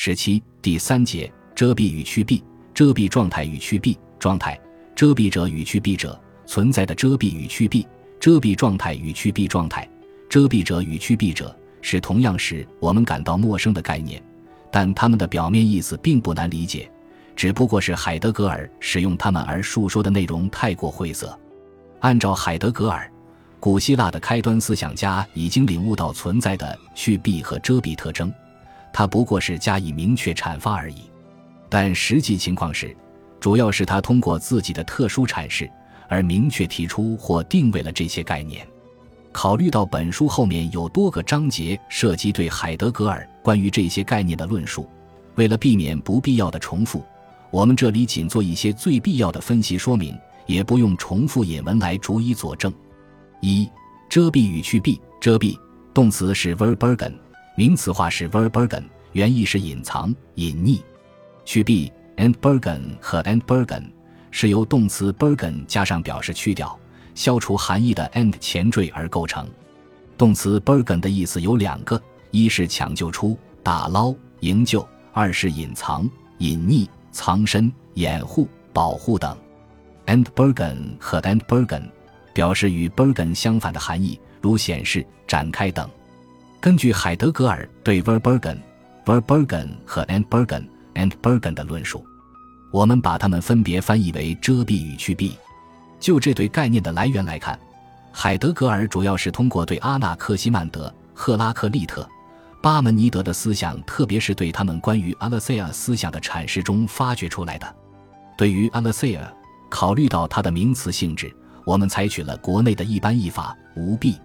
[0.00, 2.40] 十七第三节遮蔽与去避，
[2.72, 4.56] 遮蔽状态与去避状态，
[4.94, 7.84] 遮蔽者与去避者存在的遮蔽与去避，
[8.20, 9.90] 遮蔽状态与去避状态，
[10.28, 14.22] 遮蔽者与去避者是同样使我们感到陌生的概念，
[14.70, 16.88] 但它们的表面意思并不难理解，
[17.34, 21.36] 只不过是海德格尔使用它们而述说的内容太过晦涩。
[21.98, 23.10] 按照海德格尔，
[23.58, 28.32] 古希腊的开端思想家已经领悟到存在的去蔽和遮蔽特征。
[28.98, 31.02] 他不过是加以明确阐发而已，
[31.68, 32.96] 但实际情况是，
[33.38, 35.70] 主要是他通过自己的特殊阐释
[36.08, 38.66] 而明确提出或定位了这些概念。
[39.30, 44.90] 考虑到本书后面有多个章节涉及对海德格尔关于这些概念的论述，
[45.36, 47.04] 为了避免不必要的重复，
[47.52, 52.74] 我们这里仅做一些最必要的分析说明，也不用重复引文来逐一佐证。
[53.42, 53.70] 一、
[54.08, 54.98] 遮蔽与去蔽。
[55.20, 55.56] 遮蔽
[55.94, 57.12] 动词是 verbergen。
[57.58, 60.80] 名词化是 verbergen，原意是隐藏、隐匿。
[61.44, 63.82] 去蔽 entbergen 和 entbergen
[64.30, 66.78] 是由动词 bergen 加上表示去掉、
[67.16, 69.44] 消除含义的 ent 前缀而构成。
[70.16, 79.36] 动词 bergen 的意思有两个：一是抢救出、打捞、营救；二是隐藏、隐匿、藏身、掩护、保护等。
[80.06, 81.82] entbergen 和 entbergen
[82.32, 85.90] 表示与 bergen 相反的含义，如显示、展开等。
[86.60, 88.58] 根据海德格尔对 verbergen、
[89.04, 92.04] verbergen 和 entbergen、entbergen 的论述，
[92.72, 95.32] 我们把它们分别翻译为遮蔽与去蔽。
[96.00, 97.56] 就这对概念的来源来看，
[98.12, 102.08] 海德格尔主要是通过对阿纳克西曼德、赫拉克利特、
[102.60, 107.76] 巴门尼德的思想，特别是对他们关于阿勒塞亚思想的阐释中发掘出来的。
[108.36, 109.32] 对于阿勒塞亚，
[109.70, 111.32] 考虑到它的名词性质，
[111.64, 114.16] 我们采取了国内的一般译法“无蔽”。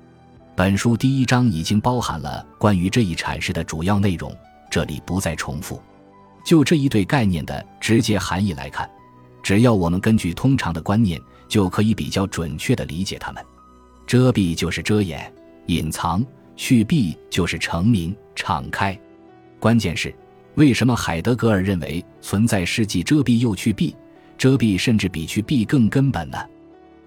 [0.55, 4.31] 本书第一章已经包含了关于这一阐释的主要内容，
[4.69, 5.81] 这里不再重复。
[6.45, 8.87] 就这一对概念的直接含义来看，
[9.41, 13.43] 只要我们根据通常的观念，就可以比较准确地理解它们。
[14.05, 15.33] 遮蔽就是遮掩、
[15.65, 16.21] 隐藏；
[16.55, 18.95] 去蔽就是成名、敞开。
[19.59, 20.13] 关键是，
[20.53, 23.95] 为什么海德格尔认为存在是既遮蔽又去蔽？
[24.37, 26.37] 遮蔽甚至比去蔽更根本呢？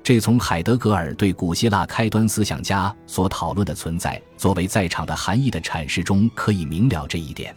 [0.06, 7.52] 这从海德格尔对古希腊开端思想家所讨论的存在作为在场的含义的阐释中可以明了这一点。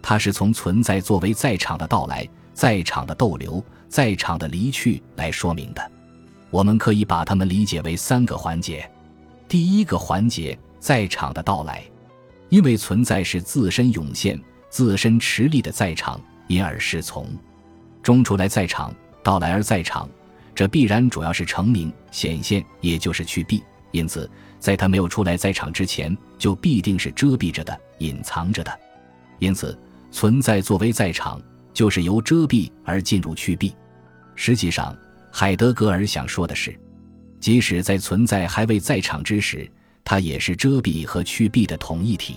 [0.00, 2.24] 他是从存在作为在场的到来、
[2.54, 5.90] 在场的逗留、在场的离去来说明的。
[6.50, 8.88] 我们可以把它们理解为三个环节。
[9.48, 11.82] 第一个环节，在场的到来，
[12.50, 17.26] 因为存在是自身涌现、自身持力的在场，因而是从
[18.00, 20.08] 中出来在场，到来而在场。
[20.60, 23.62] 这必然主要是成名显现，也就是去蔽。
[23.92, 28.70] 因此，在他没有出来在场之前，就必定是遮蔽着的、隐藏着的。
[29.38, 29.74] 因此，
[30.10, 31.40] 存在作为在场，
[31.72, 33.72] 就是由遮蔽而进入去蔽。
[34.34, 34.94] 实际上，
[35.32, 36.78] 海德格尔想说的是，
[37.40, 39.66] 即使在存在还未在场之时，
[40.04, 42.34] 它也是遮蔽和去蔽的同一体。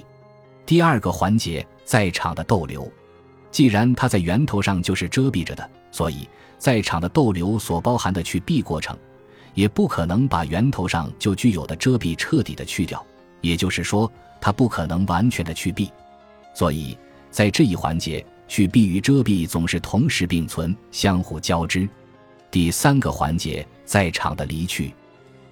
[0.65, 2.89] 第二个环节，在场的逗留，
[3.51, 6.25] 既然它在源头上就是遮蔽着的，所以。
[6.63, 8.97] 在场的逗留所包含的去蔽过程，
[9.53, 13.05] 也不可能把源头上就具有的遮蔽彻底的去掉，
[13.41, 14.09] 也就是说，
[14.39, 15.89] 它不可能完全的去蔽。
[16.53, 16.97] 所以
[17.29, 21.85] 在这一环节，去蔽与遮蔽总是同时并存，相互交织。
[22.49, 24.95] 第三个环节，在场的离去，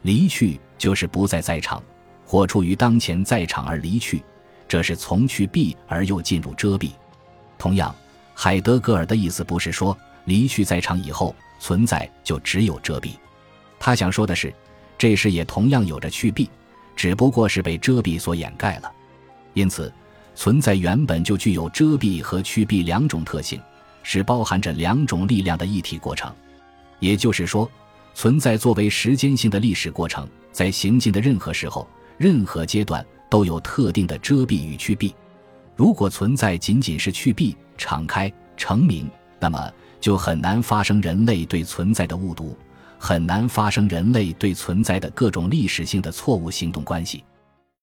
[0.04, 1.84] 离去就是不再在场，
[2.26, 4.24] 或出于当前在场而离去，
[4.66, 6.92] 这是从去蔽而又进入遮蔽。
[7.58, 7.94] 同样，
[8.34, 9.98] 海德格尔的意思不是说。
[10.32, 13.16] 离去在场以后，存在就只有遮蔽。
[13.78, 14.54] 他想说的是，
[14.98, 16.48] 这时也同样有着去蔽，
[16.96, 18.90] 只不过是被遮蔽所掩盖了。
[19.54, 19.94] 因此，
[20.34, 23.62] 存在原本就具有遮蔽和去蔽两种特性，
[24.04, 26.34] 是包含着两种力量的一体过程。
[27.02, 27.70] 也就是说，
[28.14, 31.86] 存在作为时间性的历史过程，在行进的任何时候、
[32.18, 35.14] 任何阶段都有特定的遮蔽与去蔽。
[35.76, 39.70] 如果存在仅仅是去蔽、敞开、成名，那么。
[40.02, 42.58] 就很难发生人类对存在的误读，
[42.98, 47.24] 很难发生人类对存在的各种历史性的错误行动关系。